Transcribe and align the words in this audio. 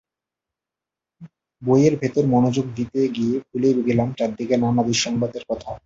বইয়ের 1.61 1.95
ভেতর 2.01 2.23
মনোযোগ 2.27 2.65
দিতে 2.75 2.99
গিয়ে 3.15 3.35
ভুলে 3.47 3.69
গেলাম 3.87 4.09
চারদিকের 4.17 4.59
নানা 4.63 4.81
দুঃসংবাদের 4.87 5.43
কথা। 5.49 5.71